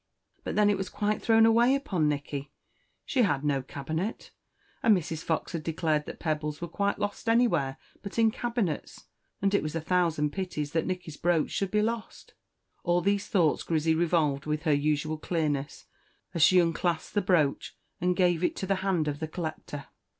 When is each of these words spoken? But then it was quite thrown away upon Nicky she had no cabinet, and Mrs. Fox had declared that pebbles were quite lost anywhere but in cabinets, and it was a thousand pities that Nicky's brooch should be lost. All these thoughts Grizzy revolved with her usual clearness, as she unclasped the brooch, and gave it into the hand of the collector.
But 0.43 0.55
then 0.55 0.71
it 0.71 0.77
was 0.79 0.89
quite 0.89 1.21
thrown 1.21 1.45
away 1.45 1.75
upon 1.75 2.09
Nicky 2.09 2.51
she 3.05 3.21
had 3.21 3.43
no 3.43 3.61
cabinet, 3.61 4.31
and 4.81 4.97
Mrs. 4.97 5.21
Fox 5.23 5.51
had 5.51 5.61
declared 5.61 6.07
that 6.07 6.19
pebbles 6.19 6.59
were 6.59 6.67
quite 6.67 6.97
lost 6.97 7.29
anywhere 7.29 7.77
but 8.01 8.17
in 8.17 8.31
cabinets, 8.31 9.05
and 9.43 9.53
it 9.53 9.61
was 9.61 9.75
a 9.75 9.79
thousand 9.79 10.31
pities 10.33 10.71
that 10.71 10.87
Nicky's 10.87 11.17
brooch 11.17 11.51
should 11.51 11.69
be 11.69 11.83
lost. 11.83 12.33
All 12.83 13.01
these 13.01 13.27
thoughts 13.27 13.61
Grizzy 13.61 13.93
revolved 13.93 14.47
with 14.47 14.63
her 14.63 14.73
usual 14.73 15.19
clearness, 15.19 15.85
as 16.33 16.41
she 16.41 16.57
unclasped 16.57 17.13
the 17.13 17.21
brooch, 17.21 17.77
and 17.99 18.15
gave 18.15 18.43
it 18.43 18.53
into 18.53 18.65
the 18.65 18.75
hand 18.81 19.07
of 19.07 19.19
the 19.19 19.27
collector. 19.27 19.85